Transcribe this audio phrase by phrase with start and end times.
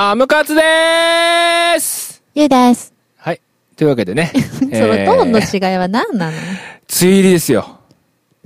[0.00, 2.94] アムカツでーすゆうです。
[3.16, 3.40] はい。
[3.76, 4.30] というわけでね。
[4.32, 6.36] そのトーンの違いは何なの？
[6.36, 6.38] 梅
[7.02, 7.80] 雨入りですよ。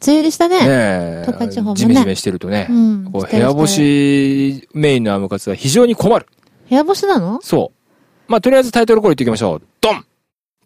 [0.02, 0.60] 梅雨入りしたね。
[0.60, 1.22] ねえ。
[1.26, 2.68] 東海地方もねジメジメしてるとね。
[2.70, 6.26] うんこうしてる部屋干しメインのアムカツは非常に困る。
[6.70, 7.38] 部屋干しなの？
[7.42, 8.32] そう。
[8.32, 9.62] まあ、とりあえずタイトルコール言っていきましょう。
[9.82, 10.04] ドン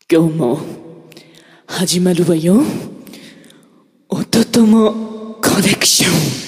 [0.08, 0.60] 今日も
[1.66, 2.62] 始まるわよ
[4.08, 4.92] 音とも
[5.42, 6.08] コネクショ
[6.42, 6.45] ン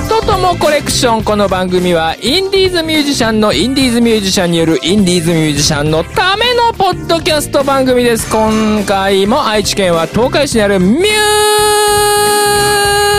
[0.00, 8.32] 音ともコレクションこの番組はインディーズミュージシャンのインディーズミュージシャンによるインディーズミュージシャンのためのポッドキャスト番組です。
[8.32, 11.00] 今回も愛知県は東海市にあるミュ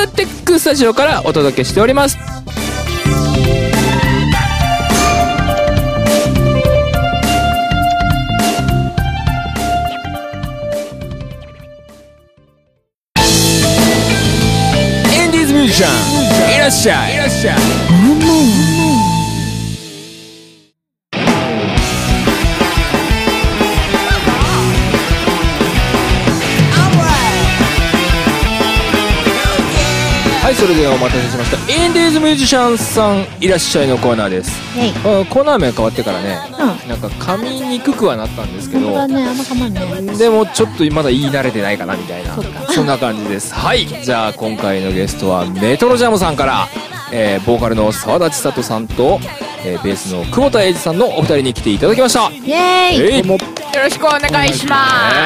[0.08, 2.31] ーテックスタジオからお届けしております。
[16.72, 18.81] らっしゃいいらっしゃい
[30.62, 31.86] それではお待たせしました。
[31.86, 34.52] インディーズミュージシャンさんいらっしゃいのコーナーです。
[34.78, 35.22] イェイ。
[35.24, 36.88] あコーナー名変わってからねうん。
[36.88, 38.92] なんか噛みにくくはなったんですけど。
[38.92, 40.16] 本当だね、あんまかまんね。
[40.16, 42.36] でもちょっとまだ言い慣れてないかなみたいな。
[42.36, 42.72] そうか。
[42.72, 43.56] そんな感じです。
[43.56, 43.88] はい。
[43.88, 46.68] じゃあ今回のゲストはメトロジャムさんから、
[47.12, 49.20] えーボーカルの沢田千里さんと、
[49.66, 52.30] えーベースの久保田英二さんのお二人に来ていただきました。
[52.30, 54.76] イェーイよろしくお願いしま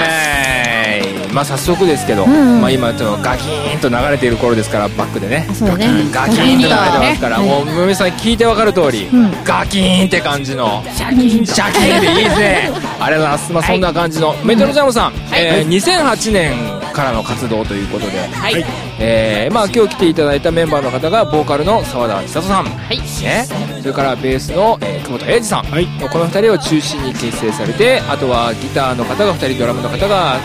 [0.07, 2.61] えーまあ早速ですけど、ん。
[2.61, 5.45] まあ、今ちょっとガキーンと流れている頃ですからバックでね。
[5.49, 5.87] あそうだね。
[6.09, 9.43] ガキーンと流れてますから、はいもう皆さん聞いてわかる通り、うん。
[9.43, 16.53] ガキーンって感じのシャキーンシャキーンでいいですねありがとうございます、まあ、そんな感じの、メトロジャムさん、えー2008年
[16.93, 18.39] からの活動ということで、す。
[18.39, 18.65] はい。
[18.99, 22.99] えーまあ、今日来ていただいたメンバーの方がボーカルの澤田千里さん、はい。
[22.99, 23.45] ね、
[23.85, 25.85] それからベースの、えー久保田英二さん、はい。
[25.85, 30.39] この2人を中心に結成されてあとはギターの方が2人ドラムの方が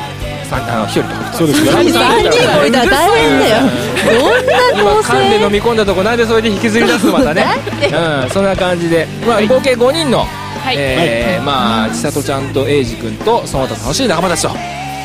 [0.50, 1.70] 3あの1人とそうですね。
[1.70, 3.56] 三人もいたら大変だよ。
[4.20, 7.47] どんな構今噛んで成飲み込んだとこなんでそれで引きずり出すのまたね。
[8.25, 10.76] うんそんな感じで、まあ、合計5人の、はい。
[10.78, 14.50] えーまあ千里ちゃんと英二君とその他楽しい仲間たちと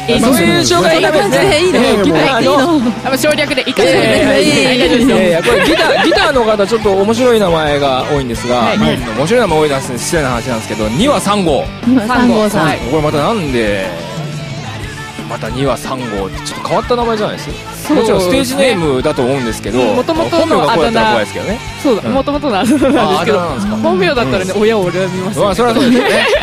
[0.07, 1.59] 英二そういう紹介のためですね。
[1.65, 2.43] いいねえーギター。
[2.43, 3.73] のあの省略でいい。
[3.77, 3.87] やい。
[3.87, 4.45] やいやい。
[4.65, 8.77] やいやいやいやこれギター ギターの方ちょっと面白い名前が多いんですが、はい。
[8.77, 11.65] 面白い名前多いですね失礼な話なんですけど2話3号。
[11.87, 12.65] 今三号さん。
[12.67, 12.77] はい。
[12.91, 13.87] これまたなんで
[15.29, 17.49] また2話3号ってちょっと変わった名前じゃないです？
[17.93, 21.25] もちろんステージネームだと思うんですけどもともとのあだ名。
[21.83, 25.45] そうだもともとのあだ名なんですけど本名だったらね親を恨みますよ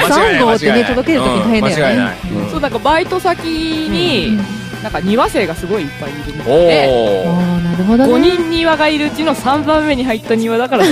[0.09, 2.17] 3号 ってね届けるとき大変だよね。
[2.51, 4.39] そうなんかバイト先に
[4.82, 7.25] なんか庭生がすごいいっぱいいるみたおいで、
[7.65, 8.12] なるほどね。
[8.15, 10.84] 5人庭がいるうちの3番目に入った庭だから。
[10.84, 10.88] 3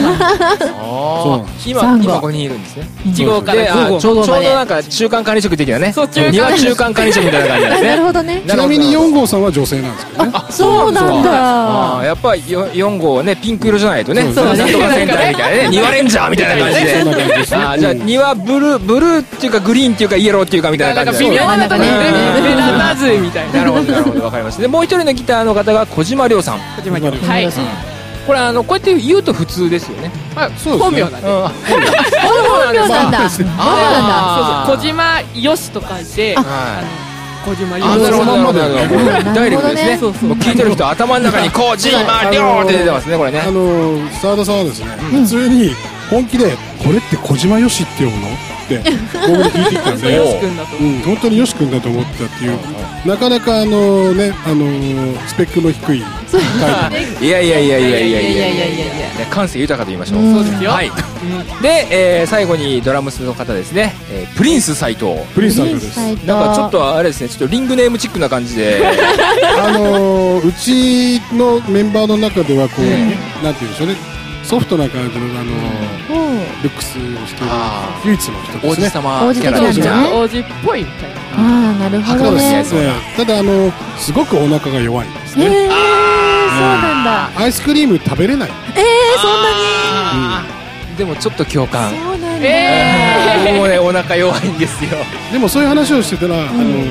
[0.78, 1.70] あー。
[1.70, 2.86] 今今5人いるんですね。
[3.04, 5.92] 1号かでら5号あちょうちょうどなんか中間管理職的なね。
[5.92, 7.88] そう中間庭中間管理職みたいな感じですね。
[7.88, 8.42] なるほどね。
[8.46, 10.30] ちなみに4号さんは女性なんですけどね。
[10.34, 12.02] あそうなんあだ。
[12.02, 17.56] ーやっぱり4号はねピンク色じゃないとねそうなんとか戦隊みたいなね 庭レンジャーみたいな感じで。
[17.56, 23.58] あーじゃあ庭ブルーブルーっていうかグリーンっていうかイエローっていうかみたいななんか感じで微妙なとこにそうだね目立たずみたいな。
[23.58, 24.62] なるほどなるほどわかりました。
[24.62, 26.58] でもう一人のギターの方が小島亮さん。
[26.58, 27.48] 始まりますはい。
[28.26, 30.10] これあのこうやって言うと普通ですよね。
[30.36, 30.78] まあ、そうですね。
[30.78, 31.16] 本名なんで。
[31.26, 33.18] 本名なんだ。
[33.18, 33.62] まあそうなんだ。
[33.62, 34.92] あーそうそう。
[34.92, 36.36] 小島よしと書いて、
[37.44, 39.96] 小島よあなるほどなるほどなるほどうんダイレクトですね。
[39.98, 43.16] そうそうもう聞いてる人頭の中に小島亮って出てますね。
[43.16, 43.40] これね。
[43.40, 45.74] あの澤田さんはですね、普通に
[46.10, 48.28] 本気でこれって小島よしって読むの？
[48.78, 48.90] って
[49.28, 50.90] 僕で聞いてきたんおでよし君だと思う。
[50.90, 52.58] うん、本当によし君だと思ったっていう、
[53.08, 56.02] なかなかあのね、あのスペックの低い
[56.60, 58.20] 回いやいやいやいやいやいやいや。
[58.20, 60.34] いやいやいやいやね感性豊かと言いましょう、うん。
[60.34, 60.70] そうですよ。
[60.70, 60.90] はい。
[61.62, 66.26] で、えー最後にドラムスの方ですね、えープリンス斎藤プリンスさんです。
[66.26, 68.80] なんかちょっとあれですねちょっとリングネームチックな感じで。
[69.58, 73.96] あのうちのメンバーの中ではこう、えなんて言うんでしょうね、
[74.44, 76.19] ソフトな感じのあの、うん
[76.62, 78.90] ルックスをしているあ唯一の人王子ですね。
[78.90, 81.16] 様キャラ王子的王子っぽいみたいな。
[81.16, 82.64] ああ、なるほどね。
[83.16, 85.50] ただあのすごくお腹が弱いんですえ、ね。
[85.50, 87.40] そうなんだ。
[87.40, 88.50] アイスクリーム食べれない。
[88.76, 88.84] ええ、
[89.18, 90.96] そんなに？
[90.98, 93.50] でもちょっと共感そうなんだ。
[93.56, 94.90] もねお腹弱いんですよ
[95.32, 96.84] でもそういう話をしてたら、あの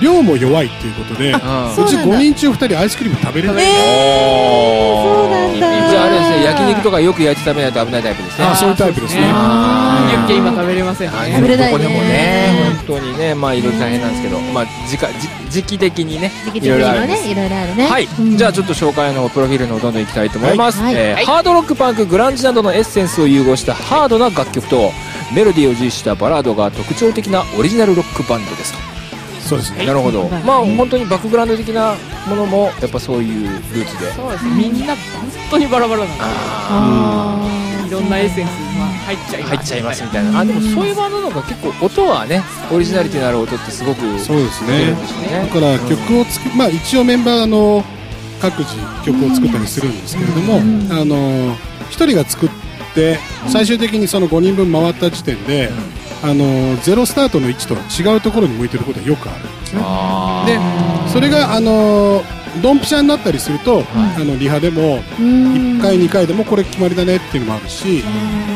[0.00, 3.56] 量も弱いっていうことで、うちそうなんだ5人中2人アイスクリーム食べれない。
[3.64, 5.90] ええ、そうなんだ。
[5.90, 8.44] じゃああれですね焼肉とかよく焼いて食べないと危ないタイプですね。
[8.46, 9.20] あそういうタイプですね。
[9.22, 11.16] ユッケ今食べれませんね。
[11.36, 11.78] 食べれないね。
[11.78, 17.86] どこでもね本当にねまあいろいろ大変なんですけどまあ時間時時期的にね時期的いろいろあにねいろいろあるね。
[17.86, 18.36] はい、うん。
[18.36, 20.94] じゃあちょっと紹介のプロフィールの方どんどんいきたいと思います、はい。
[20.94, 21.24] えーはい。
[21.24, 24.90] ハードロックパンクグランジなどのエッセンスを融合したハードな楽曲と
[25.34, 28.78] メロディーを重視したバラードが特徴的なオリジナルロックバンドですと、
[29.44, 29.86] そうですね。
[29.86, 30.28] なるほど。
[30.28, 31.94] はいまあ本当にバックグラウンド的な
[32.28, 34.12] ものもやっぱそういうルーツで。
[34.12, 34.50] そうですね。
[34.50, 34.96] みんな本
[35.50, 36.22] 当にバラバラなんで。
[36.22, 39.54] あいろんなエッセンスが入っちゃいます。
[39.54, 40.40] 入っちゃいますみたいな。
[40.40, 42.42] あでもそういうバンドの方が結構音はね
[42.72, 44.96] オリジナリティのある音ってすごくそうですね。
[45.30, 47.84] だから曲をつく、まあ一応メンバーあの
[48.40, 48.74] 各自
[49.04, 50.56] 曲を作ったりするんですけれども、
[50.90, 51.54] あの
[51.90, 52.48] 一人が作っ
[52.94, 53.18] て
[53.48, 55.70] 最終的にその5人分回った時点で、
[56.24, 59.82] あのゼロスタートの位置と違うところに向いてることはよくあるんですね。
[59.84, 60.44] あ
[61.04, 62.22] でそれがあの
[62.62, 68.02] ドンピシャになったりすると、あのリハでも1回2回でもこれ決まりだねっていうのもあるし、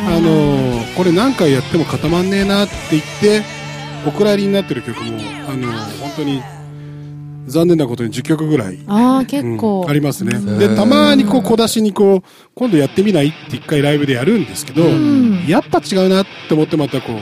[0.07, 3.43] あのこれ何回やっても固まんねえなって言って
[4.07, 5.19] お蔵入りになってる曲も
[5.49, 6.43] あの本当に
[7.49, 9.83] 残念なことに10曲ぐらい、あー結構。
[9.83, 10.39] うんありますね。
[10.39, 10.59] ん。
[10.59, 15.47] でたまにこう小出しにこう今度やってみないって1回ライブでやるんですけど、ん。
[15.47, 17.19] やっぱ違うなって思ってまたこう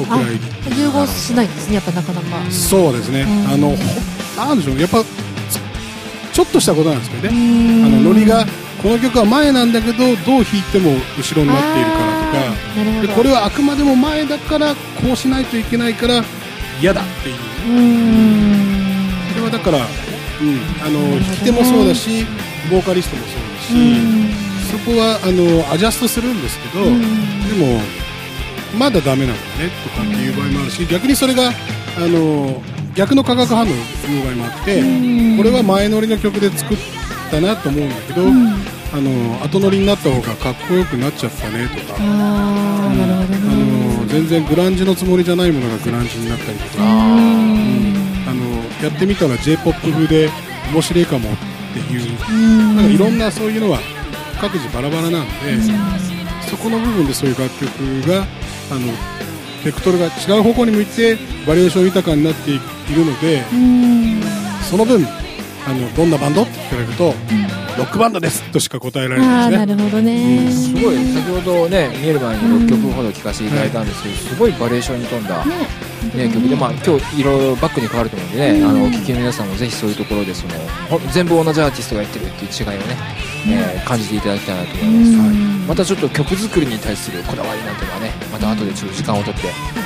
[0.00, 0.38] お蔵入
[0.70, 2.50] り融合しないんですねやっぱなかなか。
[2.50, 3.52] そうですね、うん。
[3.52, 3.76] あのほ
[4.46, 5.58] なんでしょうやっぱつ
[6.32, 8.46] ちょっとしたことなんですけどね、ああのノリが
[8.80, 12.28] この曲は前なんだけどどう弾いても後ろになっているからと
[13.02, 13.02] か。
[13.02, 16.22] でこれはあくまでも前だからこうしないといけないから
[16.80, 17.36] 嫌だっていう。
[19.32, 19.84] それはだから、うん、
[20.80, 22.24] あの弾き手もそうだし
[22.70, 23.74] ボーカリストもそうだし、
[24.70, 27.80] そこはあのアジャストするんですけど、でも
[28.76, 31.52] まだダメなんだねとかっていう場合もあるし逆にそれがあ
[32.00, 32.62] の
[32.94, 33.74] 逆の化学反応の
[34.24, 34.82] 場合もあって、
[35.36, 36.78] これは前乗りの曲で作っ
[37.30, 38.22] たなと思うんだけど、
[38.92, 50.28] あの後乗りになった方がかっこよくなっちゃったねとか、あの全然グランジのつもりじゃないものがグランジになったりとか、あのやってみたら j p o p 風で
[50.72, 51.36] 面白いかもっ
[51.74, 52.18] ていう、
[52.74, 53.78] なんかいろんなそういうのは
[54.40, 55.56] 各自バラバラなんで、
[56.50, 57.70] そこの部分でそういう楽曲
[58.08, 58.26] が
[58.70, 58.92] あの
[59.64, 61.16] ベクトルが違う方向に向いて
[61.46, 62.60] バリエーション豊かになっている
[63.04, 63.42] ので、
[64.70, 65.06] その分
[65.66, 66.42] あのどんなバンド？
[66.42, 67.14] って聞かれると、
[67.76, 68.42] ロックバンドです。
[68.52, 69.62] としか答えられあないですね。
[69.62, 70.50] あなるほどね。
[70.50, 70.96] すごい。
[70.96, 75.52] 先ほどね見える前に6曲ほど聴かせていただいたんですけど、すごいバリエーションに富んだ、ね。
[76.32, 80.54] 曲で、まあ、今日いろいろバックに変わると思うんでね、あのお聴きの皆さんもぜひそういうところでその
[80.88, 82.96] ほ全部同じアーティストがやってるっていう違いをね、
[83.48, 85.36] えー感じていただきたいなと思います、はい。
[85.68, 89.40] またちょっと曲作りに対するこだわりなんていうのはねまた後でちょっと時間をとって、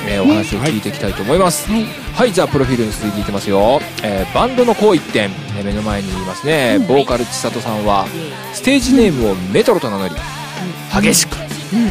[0.07, 8.05] えーお話を聞いていきたいと思います、はい、じゃあプロフィールに続いていきますよ、えーバンドのこう一点、えー目の前にいますね、ボーカル千里さんは
[8.53, 10.15] ステージネームをメトロと名乗り
[11.01, 11.35] 激しく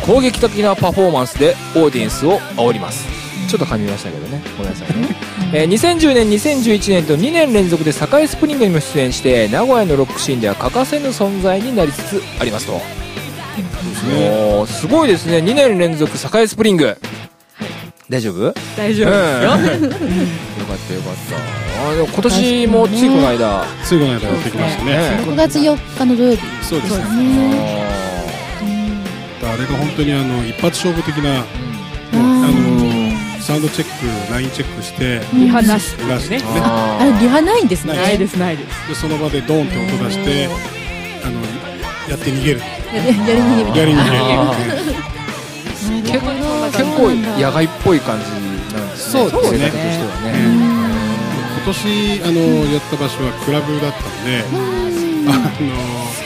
[0.06, 3.22] 攻撃的なパフォーマンスでオーディエンスを煽ります。
[3.48, 4.40] ちょっと噛みましたけどね。
[4.56, 5.08] ごめんなさいね、
[5.52, 12.80] えー2010年2011年と2年連続で堺スプリングにも出演して名古屋のロックシーンでは欠かせぬ存在になりつつありますと、
[13.52, 15.38] おーすごいですね。
[15.38, 16.96] 2年連続堺スプリング。
[18.08, 18.54] 大丈夫？
[18.76, 19.48] 大丈夫ですよ。
[19.48, 21.88] よかったよかった。
[21.88, 23.64] あでも今年もついこの間。
[23.84, 24.92] ついこの間やってきましたね。
[24.92, 27.04] ね6月4日の土曜日そうですね。
[29.44, 31.44] あれが本当にあの一発勝負的な、あ
[32.14, 36.44] のサウンドチェック、ラインチェックして、リハなしね出してね。
[36.44, 37.94] あれリハないんですね。
[37.94, 38.88] ないないですないです。
[38.88, 40.48] でその場でドーンって音出して、
[41.24, 41.40] あの
[42.12, 42.66] やって逃げる、や
[43.02, 43.80] りやり逃げみたいな。
[43.80, 45.02] やり逃げる。
[46.02, 46.26] 結構
[46.70, 48.30] 結構野外っぽい感じ
[48.76, 49.30] なんですね。
[49.30, 49.58] そうですね。
[49.58, 50.72] 性格としてはね。
[51.64, 54.44] 今年あのやった場所はクラブだったんで、
[55.28, 55.30] あ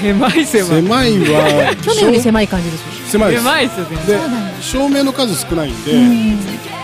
[0.00, 0.83] 狭いの狭い。
[0.83, 3.43] 狭いは 去年より狭い感じですよ狭いです。
[3.45, 3.97] 狭いですよね。
[4.07, 4.19] で
[4.62, 5.93] 照明の数少ないんで、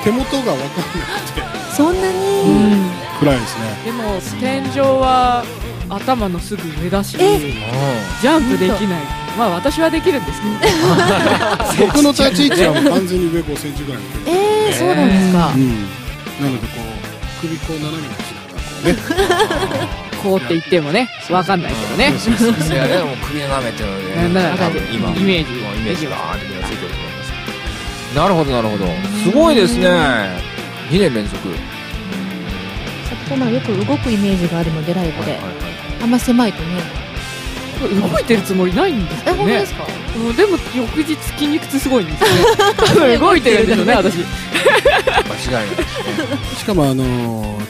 [0.05, 1.43] 手元が分かんなくて。
[1.77, 2.13] そんなに。
[3.19, 3.61] 暗いですね。
[3.87, 5.45] でも天井は
[5.95, 7.39] 頭のすぐ上だし、え
[8.21, 9.03] ジャンプできない。
[9.37, 11.87] まあ私はできるんですけど。
[11.87, 15.53] 僕の立ち位置はもう完全に上5センチぐらいのえー、そうなんですか。
[15.55, 15.69] うん、
[16.41, 20.13] なのでこう首こう斜めにしながらこうね。
[20.23, 22.15] こうって言ってもね、わかんないけどね。
[22.19, 28.87] そうそうそういやでも首斜めっていうので、なんだろう多分今イメージイメージがーってついてると思いますなるほどなるほど。
[29.25, 29.89] すごいですね。
[30.91, 31.37] 2年連続。
[33.09, 35.39] そこまあよく動くイメージがあるのでライブで
[36.03, 37.03] あんま狭いとね。
[37.83, 39.39] 動いてるつもりないんですえよね。
[39.39, 39.87] 本当ですか？
[40.15, 42.29] うんでも翌日筋肉痛すごいんですよ。
[42.29, 45.77] ね多分動いてるんですよね私間違いない。
[45.77, 45.91] です
[46.21, 47.63] ねしかもあのー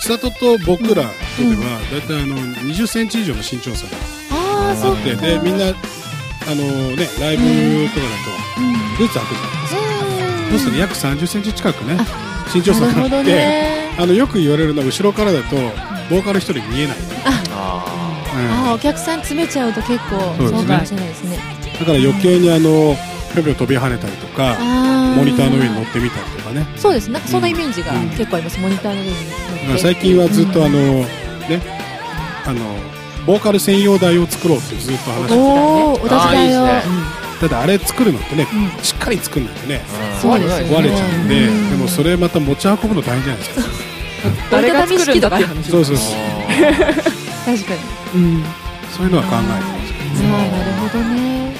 [0.00, 3.92] 千里と僕らとではだいたいあの20センチ以上の身長差が
[4.32, 4.94] ああそう。
[4.94, 5.74] あってでみんなあの
[6.96, 8.30] ねライブとかだと
[8.98, 9.80] ブーツ履くじゃないですか。
[10.50, 11.98] そうすると約30センチ近くね
[12.52, 13.94] 身長差があって、なるほどね。
[13.98, 15.56] あのよく言われるのは後ろからだと
[16.08, 17.84] ボーカル一人見えない、あ
[18.34, 21.38] うんああお客さん詰めちゃうと結構そうかもしれないですね。
[21.78, 22.96] だから余計にあの
[23.34, 26.66] ぴょぴょ飛び跳ねたりとかあモニターの上に乗ってみたりとかね。
[26.76, 27.10] そうです。
[27.10, 27.22] なん。
[27.22, 28.08] かそんなイメージがうん。
[28.10, 29.14] 結構あります、モニターの上に
[29.68, 29.78] 乗って。
[29.78, 31.06] 最近はずっとあの、ね
[32.46, 32.60] あの
[33.26, 36.94] ボーカル専用台を作ろうってずっと話してておおお立ちあーいい台をですね。
[37.19, 38.84] ただあれ作るのってね、うん。
[38.84, 39.82] しっかり作るのってね
[40.16, 40.76] あそうですよね。
[40.76, 41.70] 壊れちゃうんで、うん。
[41.70, 43.66] でもそれまた持ち運ぶの大変じゃないですか。
[44.50, 45.20] 誰が作るん。
[45.20, 46.16] だって話そうそうそう。
[47.46, 47.80] 確かに。
[48.14, 48.44] うん。
[48.90, 51.54] そういうのは考えてますけどああなるほどね。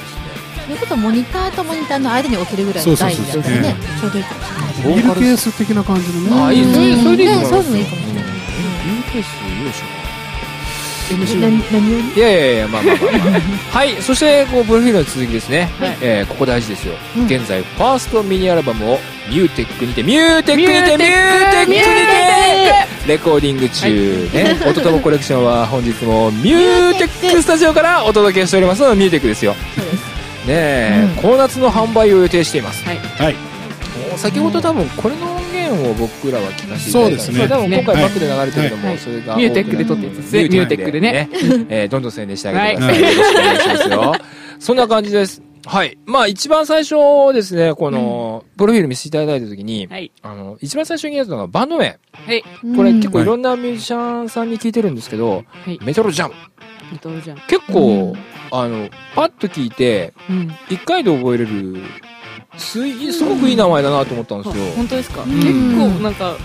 [0.65, 3.75] ということはモニターとモニターの間に置けるぐらいの台だったらね。
[3.99, 4.71] ちょうどいいかもしれない。
[4.71, 6.41] ですビールケース的な感じのね。
[6.41, 7.03] あーいいですね。
[7.03, 7.63] それでいいかもしれない。
[7.63, 7.81] ビー
[8.97, 10.10] ルケース用意しよう
[11.11, 12.19] い。
[12.19, 15.97] やいやいやまあまあまあ、まあ、はいそしてこうプロフィールの続きですね、はい。
[16.01, 17.25] えーここ大事ですよ、うん。
[17.25, 18.99] 現在ファーストミニアルバムを
[19.29, 21.83] ミューテックにてミューテックにてミューテックにて
[23.07, 24.59] レコーディング中、ね。
[24.67, 29.55] おとともコレクションは本日もミューテックスタジオからお届けしておりますのでミューテックですよ。
[29.75, 29.95] そうです。
[30.41, 31.21] ねえ、うん。
[31.21, 32.83] この夏の販売を予定しています。
[32.85, 32.97] はい。
[32.97, 33.33] はい。
[33.33, 35.40] もう先ほど多分これの
[35.71, 37.31] 音源を僕らは聞かせていただいです。
[37.31, 37.45] ね。
[37.45, 38.97] 今回バックで流れてるのも、はい。
[38.97, 40.43] それがミューテックで撮ってるやつですね。
[40.43, 41.29] ミューテックでね。
[41.69, 44.13] えーどんどん宣伝してあげてください、はいよろしくお願いしますよ
[44.59, 45.41] そんな感じです。
[45.65, 45.97] はい。
[46.05, 46.95] まあ一番最初
[47.33, 50.11] ですねこの、プロフィール見せていただいた時に、はい。
[50.21, 52.43] あの一番最初にやったのがバンド名はい。
[52.75, 55.79] これ結構はいいろんなミュージシャンさんに聞いてるんですけど、はい。
[55.83, 56.33] メトロジャム
[56.91, 58.15] リトルじゃん結構、うん。
[58.51, 60.51] あのパッと聞いてうん。
[60.69, 61.81] 一回で覚えれる
[62.57, 65.23] すいすごくいい名前だなと思ったんですよ、本当ですか？
[65.23, 65.29] ん。
[65.29, 66.35] 結構なんか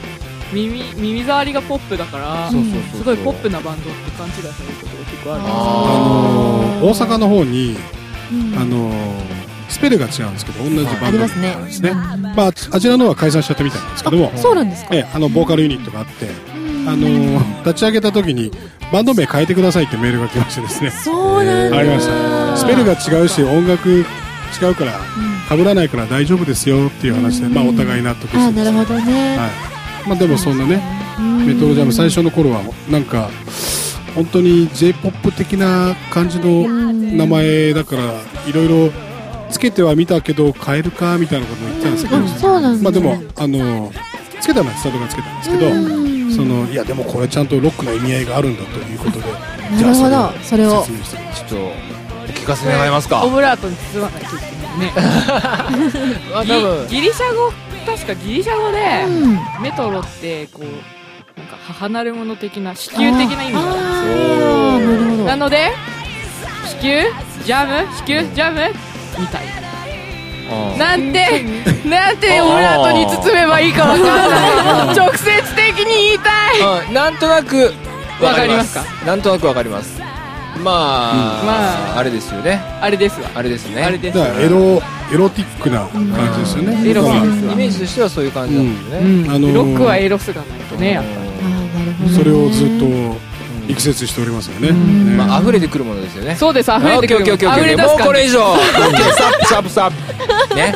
[0.53, 2.99] 耳耳障りがポップだからそうそうそうそう。
[2.99, 7.77] すごいポップなバンドって勘違いされることが結構あるんですああのー大阪の方に
[8.33, 8.59] うん。
[8.59, 9.37] あのー
[9.69, 11.19] スペルが違うんですけど同じバンド。
[11.19, 11.93] ですね。
[11.93, 14.95] まあああちらの方は解散しちゃったみたいなんですけどもそうなんですか？
[14.95, 16.89] ええあのボーカルユニットがあってうん。
[16.89, 18.53] あのー立ち上げた時に
[18.93, 20.91] バンド名変えてくださいってメールが来ましてですね。
[20.91, 21.79] そうなんだ。
[21.79, 22.57] ありました。
[22.57, 24.05] スペルが違うし音楽違
[24.71, 24.93] うから
[25.49, 29.37] 被らないから大丈夫ですよっていう話で、まあ、お互い納得してあなるほどね。
[29.37, 29.47] は
[30.05, 30.09] い。
[30.09, 30.83] まあ、でもそんなね
[31.19, 31.47] うん。
[31.47, 33.31] メトロジャム最初の頃はなんか
[34.15, 38.03] 本当に j p o p 的な感じの名前だから
[38.47, 38.93] いろいろ
[39.51, 43.93] つけてはみたけど変えるかみたいなことも言ってたんですけど、あそうなんですねまあ、でもあの
[44.41, 46.33] つけたのは千里がつけたんですけど、うん。
[46.33, 49.27] そのいやでもこれちゃんとロックな意味合いがあるんだということで
[49.71, 50.33] なるほど。
[50.43, 50.85] それを。
[50.85, 51.73] 説明しちょっとお
[52.29, 53.25] 聞かせ願えますか。
[53.25, 54.93] オブラートに包まないといけないね。
[56.35, 56.87] あ多分。
[56.89, 57.53] ギギリシャ語
[57.87, 59.39] 確かギリシャ語でうん。
[59.63, 60.65] メトロってこう
[61.39, 65.27] なんか母なるもの的な子宮的な意味があるんですよ。
[65.27, 65.73] なので
[66.81, 67.05] 子宮
[67.45, 68.75] ジャム子宮ジャム
[69.19, 69.43] みたい。
[69.45, 71.45] うんなんて
[71.85, 74.03] なんてオブラートに包めばいいかわかん
[74.87, 74.95] ない。
[74.97, 76.87] 直接的に言いたい。
[76.89, 77.75] うんなんとなく
[78.21, 78.79] わかります。
[78.79, 79.07] わか？
[79.07, 80.01] なんとなくわかります
[80.59, 82.61] まあ、まああれですよね。
[82.81, 83.83] あれですわあれですね。
[83.83, 84.83] あれですただからエロ
[85.13, 87.21] エロティックな感じですよね、エロイ
[87.57, 89.31] メージとしてはそういう感じなんですね、うん。
[89.31, 91.11] あのーロックはエロスがないとねやっぱ。
[92.05, 92.87] りそれをずっと
[93.69, 94.73] 力説しておりますよね、
[95.17, 96.35] まあ溢れてくるものですよね。
[96.37, 98.03] そうです溢れてくるオッケーオッケーオッケーオッケー溢れ出す感じ。
[98.03, 98.41] もうこれ以上。
[98.41, 99.91] オッケースタップスタップスタッ
[100.49, 100.75] プね。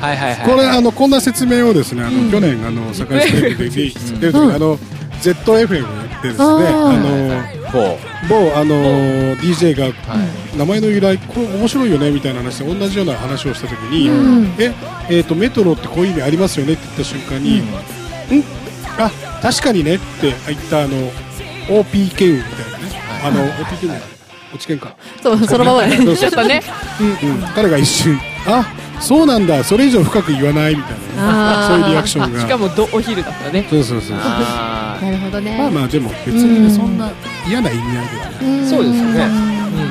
[0.00, 0.50] はいはいはい。
[0.50, 4.78] これあのこんな説明をですねあの、去年あの堺市で出てる時、あの
[5.20, 6.44] ZFM でですね。
[6.44, 7.98] あのほ
[8.28, 10.16] 某あの DJ がうは
[10.54, 10.58] い。
[10.58, 14.54] 名前の由来これ面白いよねみたいな話で同じような話をした時に、うん。
[14.58, 14.72] え
[15.08, 17.62] えーとメトロってこういう意味ありますよねって言った瞬間に、ん。
[18.98, 19.10] あ
[19.42, 20.96] 確かにねって言ったあの
[21.70, 23.90] OP ケウみたいなね、あの OP ケウ
[24.52, 26.62] 落ち券か、そうそのままでそうそうちょっとね。
[27.00, 28.66] うん、彼が一瞬あ
[29.00, 31.74] そうなんだそれ以上深く言わないみたいなあー。
[31.74, 32.40] そういうリアクションが。
[32.40, 33.66] しかもどお昼だったね。
[33.68, 35.58] そうそうそうあなるほどね。
[35.58, 37.10] まあまあでも別にそんな
[37.46, 38.66] 嫌な意味合いではない、うん。
[38.68, 39.10] そうですよね。
[39.10, 39.32] うん。
[39.32, 39.82] ー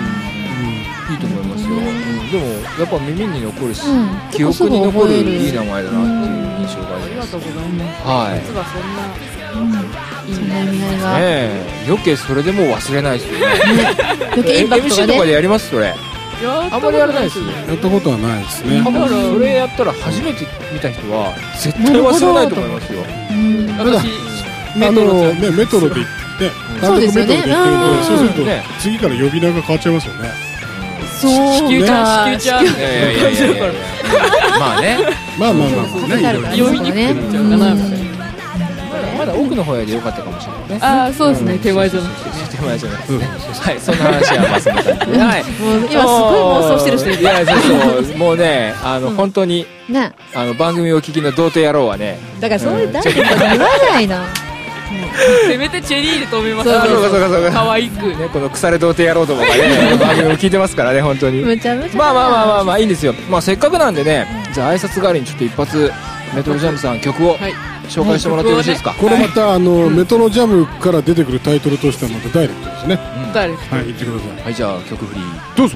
[0.56, 0.70] う
[1.12, 1.14] ん。
[1.14, 2.32] いいと思いますよ、うん。
[2.32, 2.46] でも
[2.80, 4.10] やっぱ耳に残るし、うん。
[4.32, 7.32] 記憶に残るいい名前だなっていう印象があありがります。
[7.32, 8.42] とうございますはい。
[8.48, 9.82] 実はそんない
[11.02, 11.86] がねえ。
[11.88, 13.46] 余計それでもう忘れないですよね。
[14.32, 15.94] 余計インパクトが MC とかでねやりますそれ。
[16.72, 17.24] あんまりやらない。
[17.26, 18.82] ですやったことはないですね。
[18.84, 23.04] それやったら初めて見た人は絶対忘れないと思いますよ。
[23.32, 23.68] うん。
[23.78, 24.31] 私
[24.76, 26.08] メトロメトロで言っ
[26.40, 26.52] て
[26.86, 27.44] そうですよね。
[27.44, 27.98] 単独メトロで言ってるうん。
[27.98, 28.64] とそうするとね。
[28.80, 30.30] 次から呼び名が変わっちゃいますよね。
[31.20, 31.32] そう。
[31.32, 32.06] 子宮ちゃん。
[32.06, 32.64] か子宮ちゃん。
[32.64, 33.74] いやいやいやいやいやいや
[34.60, 34.98] まあね
[35.40, 43.98] まあまあまあまあねいろいろ読みにくくなっちゃうかなみたいなまだ奥の方やでよかったかもしれないねああそうですね手前じゃないう話じゃないですそうねそうそうはいそん。
[43.98, 44.76] な話はまあそん。
[44.76, 54.18] な感じではいもう今すごい妄想してる人いるいやそうそうもうねあの、本当にねあの番組をお聞きの童貞野郎はねだからそういう誰か言わないの
[55.48, 56.70] せめてチェリーで止めます。
[56.70, 58.08] そうそうそうそうそう可愛く。
[58.08, 61.42] ねこの腐れ童貞野郎どもがね 番組を聞いてますからね本当に。
[61.42, 63.14] むちゃむちゃまあまあまあまあまあいいんですよ。
[63.30, 65.92] まあせっかくなんでねじゃあ挨拶代わりにちょっと一発
[66.34, 67.54] メトロジャムさん曲をはい。
[67.90, 73.00] 紹介してもらってよろしいですか、これまたあのメトロジャムから出てくるタイトルとしてはまたダイレクトですね。
[73.34, 74.44] 誰はい言ってください。
[74.46, 75.22] はいじゃあ曲振り
[75.58, 75.76] どうぞ。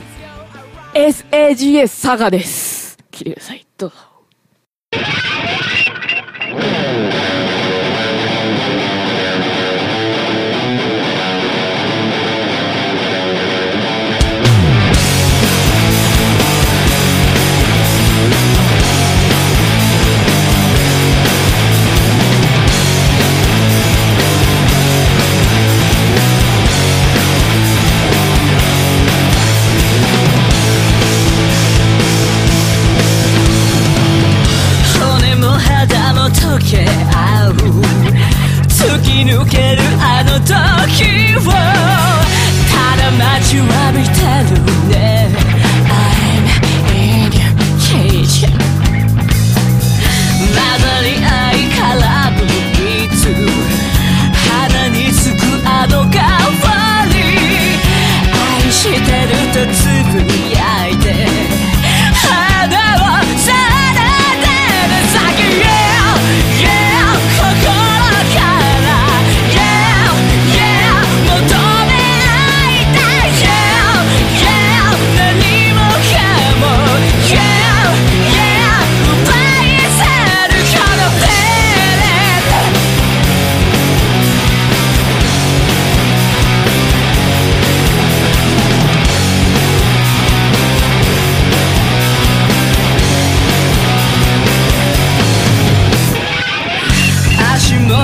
[0.93, 2.97] SAGS サガです。
[3.11, 3.95] 聞いてくださいどうぞ
[40.39, 44.19] 時をただ待ちわびて
[44.53, 44.84] る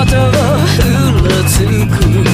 [0.04, 2.31] 走了出口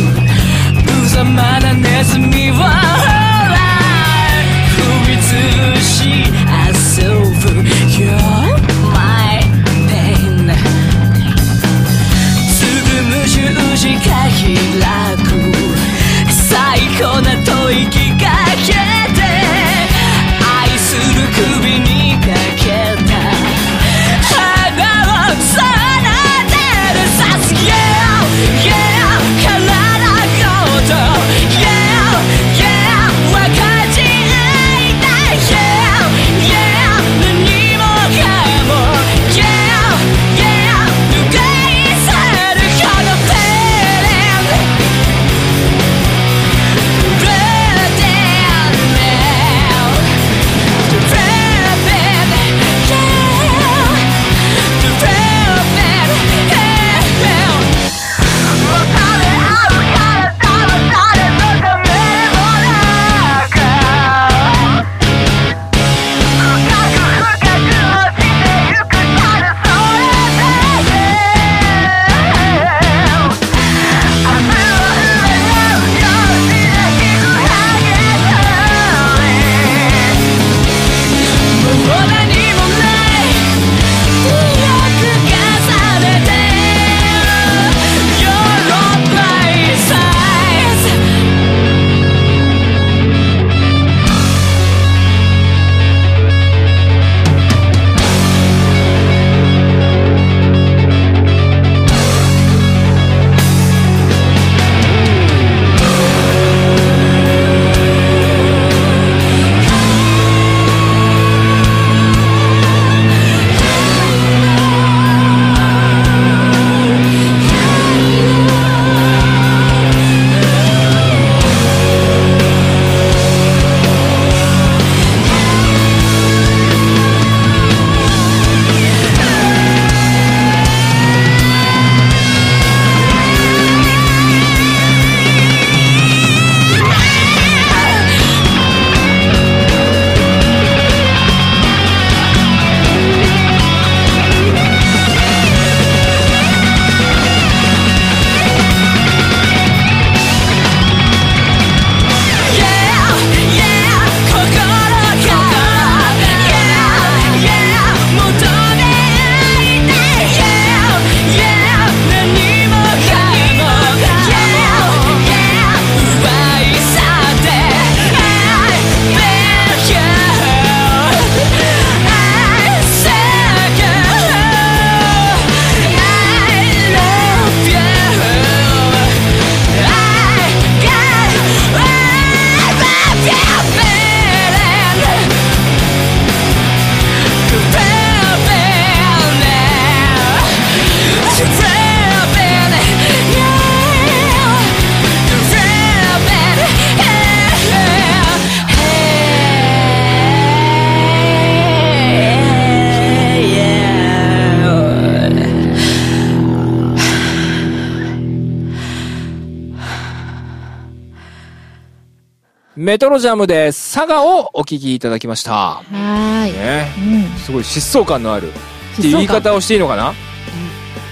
[212.81, 215.53] メトロジャムで佐賀をお聞きいただきました。
[215.53, 216.53] はーい。
[216.53, 216.87] ね。
[217.35, 217.39] うん。
[217.41, 218.53] すごい疾走感のあるっ
[218.95, 220.15] ていう言い方をしていいのかな、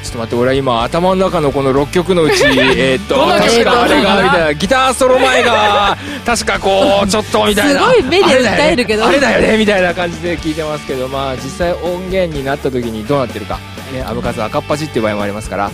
[0.04, 4.54] ちょっと待って俺は今頭の中のこの6曲のうち えーっと確かあれがみたいな。
[4.54, 7.80] ギターソロ前が確かこう ちょっとみたいな。
[7.80, 9.04] すごい目で訴えるけど。
[9.04, 9.48] あれだよね。
[9.48, 11.08] ねみたいな感じで聞いてますけど。
[11.08, 13.58] まあ実際音源になった時にどうなってるか。
[13.92, 15.72] ねアブカツ赤っ端っていう場合もありますから、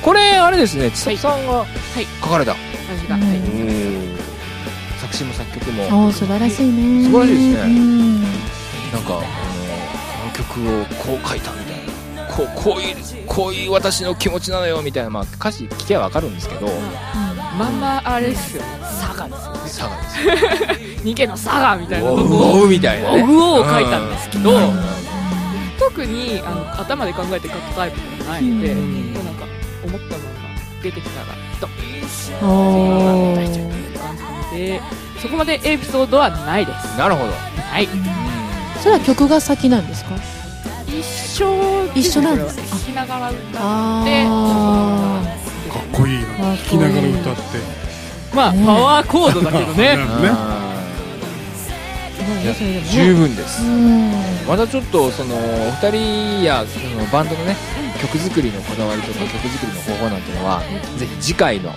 [0.00, 0.90] これあれですね。
[0.94, 1.66] 千里さんがは
[1.98, 2.06] い。
[2.22, 2.60] 書かれた、はい。
[3.08, 3.45] 作
[5.16, 6.12] 詞も作曲も。
[6.12, 7.04] 素晴らしいね。
[7.04, 7.72] 素晴らしいですね。
[7.72, 8.22] うん。
[8.22, 8.34] なんか
[9.08, 11.76] あのこの曲をこう書いたみたい
[12.16, 12.26] な。
[12.34, 16.68] こうこういうこういう私の気持ちなのよみたいな、まあ、歌詞聞けばわかるんですけど。
[17.58, 18.62] まんまあれですよ。
[18.82, 19.34] 佐賀で
[19.68, 22.10] すよ佐賀です逃げの佐賀みたいな。
[22.12, 23.22] おうみたいなね。
[23.22, 24.58] うおうを書いたんですけど、うん。
[25.78, 29.12] 特にあの頭で考えて書くタイプではないので、うん。
[29.14, 29.46] もうなんか
[29.84, 30.16] 思ったのが
[30.82, 31.26] 出てきたら
[31.60, 32.48] ドッお出しちゃうって
[33.22, 33.85] いう感じなの
[34.56, 34.80] で
[35.20, 36.98] そこまでエピソードはないです。
[36.98, 37.88] なるほど、はい。
[38.82, 40.14] それは曲が先なんですか？
[40.86, 41.86] 一緒。
[41.94, 42.58] 一緒なんです。
[42.60, 43.56] 聞きながら歌って。
[43.58, 45.22] あ
[45.72, 46.26] かっこいいな。
[46.26, 46.56] かっこいい。
[46.56, 47.40] 聞きながら歌って
[48.34, 48.66] まあね。
[48.66, 49.98] パワーコードだけどね。
[52.90, 53.62] 十分です。
[53.62, 54.12] うん。
[54.48, 55.38] またちょっとそのお
[55.82, 57.56] 二人やそのバンドのね
[58.00, 60.60] 曲作りのこだわりとか曲作りの方法なんていうのは
[60.98, 61.72] ぜひ次回の、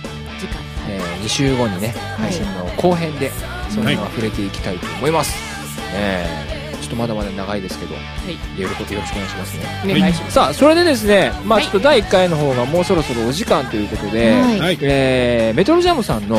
[0.98, 3.30] え2週後にね配信の後編で
[3.68, 5.34] そのはい辺は触れていきたいと思います、
[5.94, 6.56] え。
[6.56, 8.60] ーちょっとまだまだ長いですけど、い。
[8.60, 9.82] よろしくよろしくお願いしますね。
[9.84, 11.64] お願いします、さあそれでですねまあはい。
[11.64, 14.58] ちょっと第1回の方がもうそろそろお時間ということで、はい。
[14.58, 14.78] はい。
[14.80, 16.36] えーメトロジャムさんの、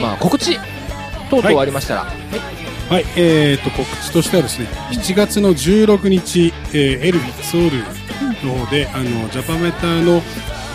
[0.00, 0.58] まあ、告知
[1.28, 7.78] 等々ありましたら、はい、えー、と告知としてはですね7月の16日、えーエルビソウル
[8.46, 10.20] の方であのジャパメタの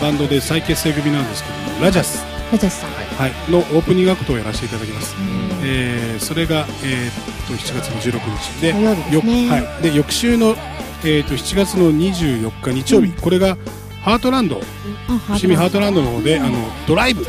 [0.00, 2.90] バンドで再結成組なんですけどもラジャス、ラジャスさん。
[2.90, 5.16] はい、のオープニングアクトをやらせていただきます、
[5.62, 8.82] えーそれが、えー、と7月の16日でね。
[9.12, 10.54] よはい、で翌週の、
[11.02, 13.56] えー、と7月の24日日曜日、これが
[14.02, 14.60] ハートランド。
[15.08, 17.24] あ伏見ハートランドの方で、あのドライブ。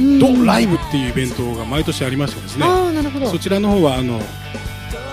[0.00, 0.18] うん。
[0.18, 3.28] ドライブっていうイベントが毎年ありましてですね、ああなるほど。
[3.28, 4.14] そちらの方はあの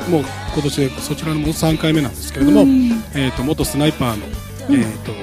[0.09, 2.91] もう今年でそちらのもう3回目なんですけれども、うん。
[3.13, 4.25] えー、と元スナイパーの、
[4.69, 5.13] えー、と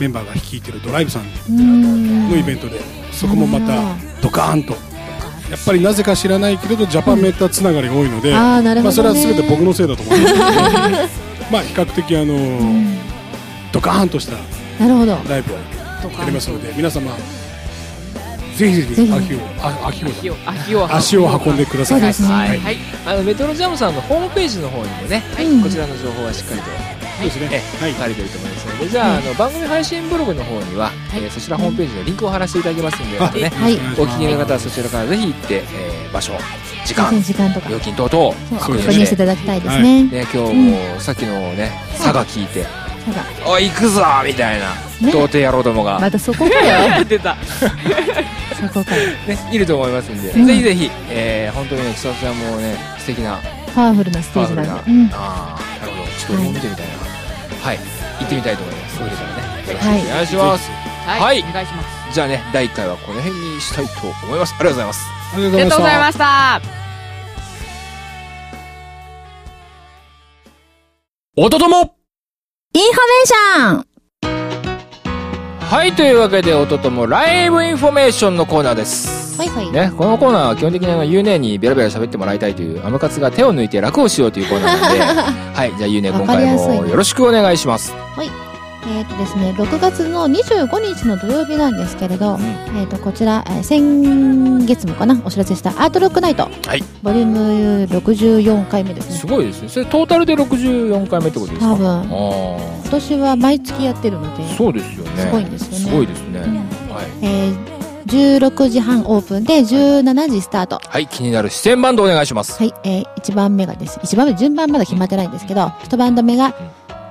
[0.00, 2.30] メンバーが率いてるドライブさんうん。
[2.30, 2.80] のイベントで、
[3.12, 3.82] そこもまた
[4.20, 4.72] ドカーンと。
[5.50, 10.44] やっぱりなぜか知らないけれどジャパンメーターつながりが多いので、ああなるまあ、それは全て僕のせいだと思いますけど
[11.52, 12.34] まあ比較的あの、
[13.70, 14.32] ドカーンとした
[14.82, 15.18] なるほど。
[15.28, 15.56] ライブを
[16.18, 17.12] やりますので皆様
[18.56, 19.06] ぜひぜぜひ。
[19.06, 20.08] ひ足をあ足を。
[20.08, 20.94] 足を足を。
[20.96, 22.00] 足を運んでください。
[22.00, 22.28] そうですね。
[22.28, 22.76] はいはい。
[23.06, 25.62] あのメトロジャムさんのホームページの方にもね、うん。
[25.62, 26.66] こちらの情報はしっかりと
[27.18, 27.48] そうですね。
[27.80, 27.92] えはい。
[27.92, 33.74] 書かれてると思いますのでじゃあ,、あの番組配信ブログの方には、えーそちらホームページのリンクを貼らせていただきますんで、またね、はい。
[33.74, 36.32] お聞きの方はそちらからぜひ行って、えー場所
[36.84, 37.68] 時間時間とか。
[37.70, 40.04] 料金等々確認していただきたいですね。
[40.04, 42.64] ね、今日もさっきのね佐賀聞いて
[43.06, 44.66] ただ「おい行くぞ!」みたいな
[45.00, 45.10] ね。
[45.12, 46.54] 童貞野郎どもが、またそこか
[46.98, 47.04] よ。
[47.08, 47.36] 出た。
[48.60, 49.02] そこかよ。
[49.26, 50.46] ね、いると思いますんで、うん。
[50.46, 53.38] ぜひぜひ、えー本当にね千里ちゃんもね素敵な
[53.74, 54.90] パワフルなステージな、なんで。
[54.90, 55.10] うん。
[55.12, 56.10] ああなるほど。
[56.10, 57.03] ちょっと見てみたいな
[57.64, 58.96] はい、行ってみたいと思います。
[58.98, 60.02] それからねよろしくはい。
[60.02, 61.40] お願いします、はい、はい。
[61.40, 62.14] お願いします。
[62.14, 64.54] じゃあね第1回はこの辺にしたいと思います。
[64.54, 65.00] ありがとうございます。
[65.32, 66.60] ありありがとうございました。
[71.36, 71.96] おととも。
[72.74, 73.93] インフォメーション
[75.70, 79.36] はいというわけでおとともライブインフォメーションのコーナーです。
[79.38, 79.70] はいはい。
[79.72, 85.00] ね、このコーナーは基本的にあのゆうねにベラベラ喋ってもらいたいというアムカツが手を抜いて楽をしようというコーナーなので。
[85.54, 87.94] はいじゃあゆうね今回もよろしくお願いします
[88.86, 92.38] えっ、とですね、6月の25日の土曜日なんですけれど、
[92.76, 96.44] えっ、と、こちら、えー先月もかな、お知らせしたアートロックナイト。
[96.66, 96.82] はい。
[97.02, 99.16] ボリューム64回目ですね。
[99.16, 99.68] すごいですね。
[99.68, 101.72] それトータルで64回目ってことですか？
[101.72, 101.88] 多分。
[101.90, 102.02] あ
[102.84, 105.22] 今年は毎月やってるので、あそうですよね。
[105.22, 105.76] すごいんですよね。
[105.78, 106.56] すごいですね、うん。
[106.94, 107.06] はい。
[107.22, 107.74] えー
[108.06, 110.78] 16時半オープンで17時スタート。
[110.86, 112.58] はい、気になる出演バンドお願いします。
[112.58, 113.98] はい、えー、1番目がです。
[113.98, 116.54] 1番目、順番まだ決まってないんですけど、1バンド目が、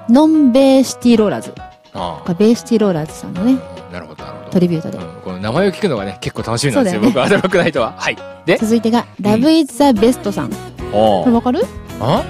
[0.10, 1.54] ノンベーシティローラーズ。
[1.96, 4.50] あこれベーシティローラーズさんのね、あ、なるほど、なるほど。
[4.52, 4.98] トリビュートで。
[4.98, 7.94] うん、この名前を聞くのがね、結構楽しみなんですよ、よね僕はアドロックナイトは。
[7.98, 8.18] はい。
[8.46, 10.50] で、続いてが、ラブイズザベストさん。
[10.92, 11.62] こおれわかる？
[12.00, 12.24] あ？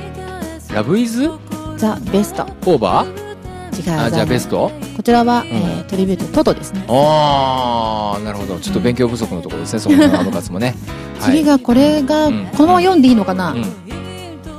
[0.73, 1.29] ラブイズ？
[1.77, 2.43] ザ・ベスト。
[2.65, 3.83] オーバ違う。
[3.83, 4.69] ーあ、じゃあベスト？
[4.97, 6.85] こちらは、えー、トリビュートトトですね。
[6.89, 8.59] ああ、なるほど。
[8.59, 10.75] ちょっと勉強不足のところですね、そのアムカツもね。
[11.19, 11.37] はい。
[11.37, 13.65] 次がこれが、うんこのまま読んでいいのかな、うん。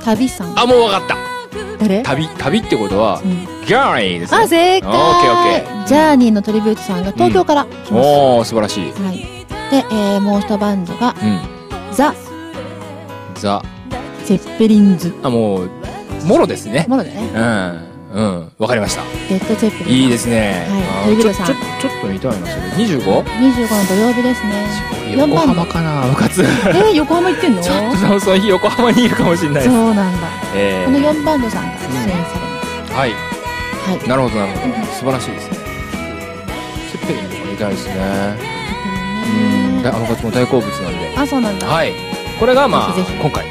[0.03, 0.59] 旅さん。
[0.59, 1.24] あ、もうわかった。
[1.87, 2.03] 誰？
[2.03, 4.37] 旅、旅ってことはう、んギャーニーですね。
[4.37, 7.91] あ、正解オッケーオッケジャーニーのトリビュートさんが東京から来ます。
[7.93, 8.91] おー、素晴らしい。
[8.91, 9.17] はい。
[9.71, 11.93] で、えー、もう一バンドが、うん。
[11.93, 12.13] ザ・
[13.35, 13.61] ザ
[14.25, 15.13] ゼッペリンズ。
[15.23, 15.69] あもう
[16.25, 17.29] もろですねもろだね。
[17.33, 20.03] うんうんわかりましたレッドゼッペリン。
[20.03, 23.01] いいですね、はいちょトリビルさんちょちょっと見たいなそれ 25?
[23.01, 23.23] 25の
[23.87, 24.65] 土曜日ですね。
[25.09, 27.61] 4横番浜かな部活えー、横浜行ってんの？
[27.63, 30.27] ちょっとその日横浜にいるかもしれないそうなんだ。
[30.55, 31.71] えこの4バンドさん。
[31.71, 32.33] が出演されます。
[32.91, 33.11] ー、はい。
[33.13, 34.07] はい。
[34.09, 34.73] なるほどなるほど。
[34.85, 35.57] 素晴らしいですね。
[36.91, 37.93] ツェッペリンとか見たいですね。
[39.77, 39.83] うん。
[39.83, 41.13] であの活も大好物なんで。
[41.15, 41.67] あ、そうなんだ。
[41.67, 41.93] ははい。
[42.39, 43.45] これがまあぜひ今回。
[43.45, 43.49] い。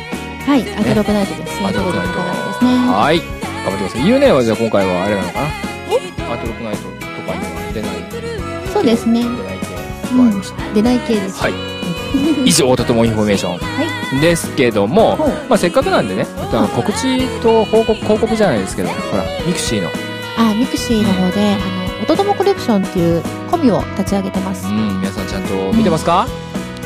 [0.75, 1.65] アトロクナイトです。
[1.65, 2.15] アートロックナイト。
[2.15, 2.75] ですね。
[2.91, 3.19] はい。
[3.21, 3.27] 頑
[3.65, 4.07] 張ってください。
[4.09, 6.35] ゆうねはじゃあ今回はあれなのかな？
[6.35, 7.95] アートロックナイトとかには出ない
[8.73, 9.23] そうですね。
[9.23, 9.67] 出ない系
[10.13, 10.75] うん。
[10.75, 11.41] 出ない系です。
[11.41, 11.55] はい。
[12.45, 13.59] 以上とともインフォメーション。
[13.59, 13.94] はい。
[14.21, 15.17] ですけども、
[15.49, 19.91] まあ、せっかくなんでねあの告知と報告広告じゃないですけどほらミクシーの。
[20.37, 21.59] あ、ミクシーの方で、あ
[21.99, 24.67] の、おとともコレクションっていうコミを立ち上げてます。
[24.67, 24.71] う。
[24.71, 26.27] ん皆さんちゃんと見てますか、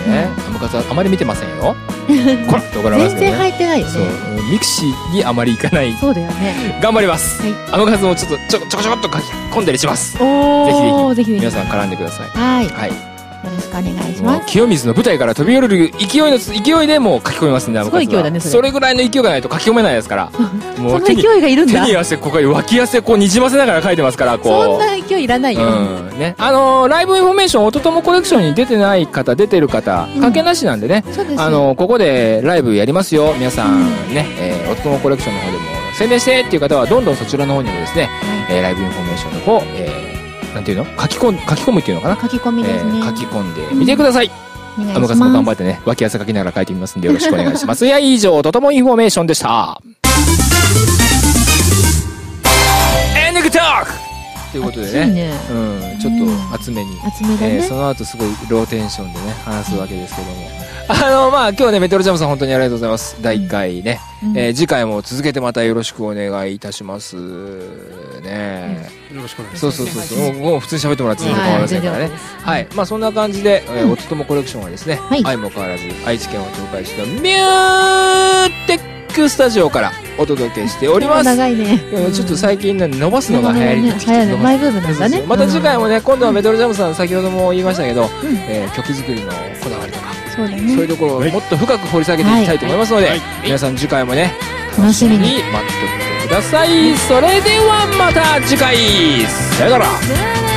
[0.07, 1.75] ねあむかつはあまり見てませんよ。
[2.49, 4.09] こらと怒られますけど全然ね入ってないよそうね。
[4.51, 5.95] ミクシーにあまり行かない。
[6.01, 6.79] そうだよね。
[6.83, 7.55] 頑張ります、はい。
[7.73, 10.17] あむかつもちょっとちょちょこちょこっと書き込んだりします。
[10.21, 11.41] おー、ぜひぜひ。
[11.41, 12.29] 皆さん絡んでください。
[12.39, 12.65] はい。
[12.65, 13.08] よはい
[13.51, 14.47] ろしくお願いします。
[14.47, 20.31] 清水の舞台から飛び降りる勢いの勢いでもう書き込みますんで、すごい勢いだねそれそれぐらいの勢いがないと書き込めないですから。
[20.79, 21.91] もその手に勢いがいるんだ手。
[21.91, 24.79] に汗、ここに脇汗こうにじませながら書いてますから、そんこう。
[24.79, 25.63] な勢いいらないよ。
[25.65, 26.19] うん。
[26.19, 26.35] ね。
[26.39, 31.05] あのーライブインフォメーション、おとともコレクションに出てない方、出てる方、関係なしなんでね。
[31.13, 31.41] そうです。
[31.43, 33.35] あのーここでライブやりますよ。
[33.39, 38.09] 皆さんね、えーおとともコレクションの方でも宣伝してっていう方は、どんどんそちらの方にもですね、
[38.51, 40.18] えーライブインフォメーションの方、えー
[40.55, 40.85] なんていうの？
[40.85, 42.21] 書き込ん、書き込むっていうのかな？
[42.21, 42.99] 書き込みですね。
[42.99, 44.31] えー書き込んでみてください。
[44.79, 45.31] お願いあむかつも。
[45.31, 47.85] 頑張ってね、脇汗かきながら書いてみますんでよろしくお願いします。
[47.87, 49.81] いや、以上、とともインフォメーションでした。
[53.17, 53.93] エンディングトーク
[54.53, 55.33] ということでね。
[55.51, 56.15] うん、ちょっ
[56.51, 56.91] と厚めに。
[57.05, 57.75] 厚めだえー、ねそ。
[57.75, 60.68] の後すごいローテンションでね、話すわけですけども。
[60.91, 63.21] あの、まあ、今日ね、メトロジャムさん本当にありがとうございます。
[63.21, 64.01] 第1回ね。
[64.23, 67.15] うんえー次回も続けてまたよろしくお願いいたします。
[67.17, 70.33] ね、よろしくお願いしますそうそうそうそう。
[70.35, 72.11] もう普通に喋ってもらって全然構いませんからね。
[72.43, 72.69] はい。
[72.75, 81.25] まあそんな感じで、えー、おとともコレクションはですね、はい愛も変わらず愛知県を紹介したミューテックスタジオからお届けしております。
[81.25, 81.83] 長いね。
[81.91, 85.23] いやちょっと最近ね伸ばすのが流行りになってきてマイブームなんだね。
[85.27, 88.09] また次回もね、今度はメトロジャムさん、先ほども言いましたけど、ん
[88.49, 90.87] えー曲作りのこだわりとか、そうだそういうね。
[90.89, 94.35] ところをはいもっと深く掘り下げていきたいと思いますので、はい皆さん次回もね、
[94.77, 96.95] 楽しみに待っておいてください。
[96.97, 98.77] それではまた次回、
[99.57, 99.87] さよなら。
[99.87, 100.48] さよなら